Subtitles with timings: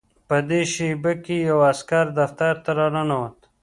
[0.27, 3.37] په دې شېبه کې یو عسکر دفتر ته راننوت